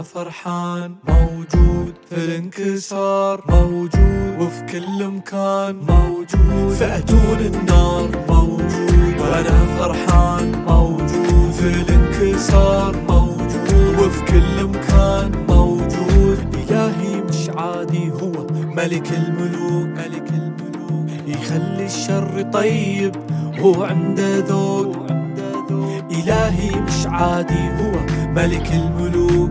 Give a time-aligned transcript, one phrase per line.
[0.00, 0.96] وأنا فرحان.
[1.08, 10.64] موجود في الانكسار موجود وفي كل مكان موجود في أتون النار موجود وأنا فرحان.
[10.68, 16.38] موجود في الانكسار موجود وفي كل مكان موجود.
[16.54, 19.88] إلهي مش عادي هو ملك الملوك.
[19.98, 21.10] ملك الملوك.
[21.26, 23.16] يخلي الشر طيب
[23.58, 24.96] هو عنده ذوق.
[26.10, 27.92] إلهي مش عادي هو
[28.34, 29.50] ملك الملوك.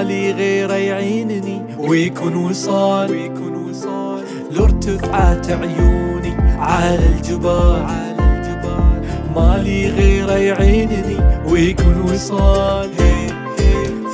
[0.00, 9.02] مالي غيره يعينني ويكون وصال ويكون وصال لو ارتفعت عيوني على الجبال على الجبال
[9.36, 12.90] مالي غيره يعينني ويكون وصال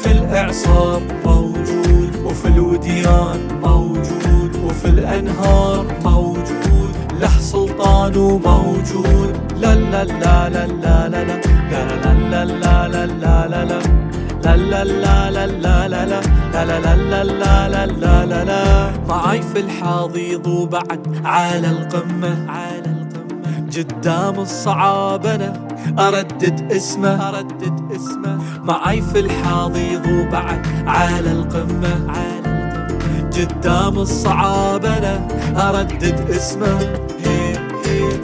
[0.03, 10.49] في الاعصار موجود وفي الوديان موجود وفي الانهار موجود له سلطان موجود لا لا لا
[10.49, 14.06] لا لا لا لا لا لا لا لا لا لا
[14.47, 19.61] لا لا لا لا لا لا لا لا لا لا لا لا لا معاي في
[19.61, 29.21] الحاضيض وبعد على القمة على القمة قدام الصعاب أنا اردد اسمه اردد اسمه معاي في
[29.21, 36.79] الحاضيض وبعد على القمة على القمة قدام الصعاب أنا اردد اسمه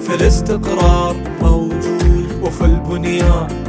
[0.06, 3.61] في الاستقرار موجود وفي البنيان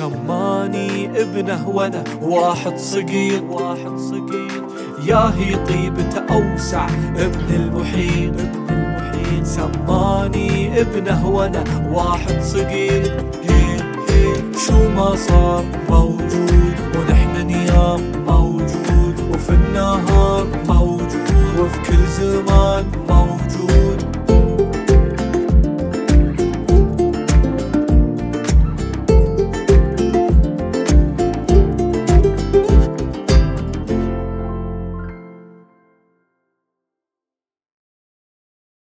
[0.00, 3.44] سماني ابنه وأنا واحد صغير.
[3.44, 4.64] واحد صغير
[5.06, 8.34] يا هي طيبته المحيط من المحيط.
[9.44, 13.24] سماني ابنه وأنا واحد صغير.
[13.42, 13.76] هي
[14.08, 14.34] هي
[14.66, 17.49] شو ما صار موجود ونحن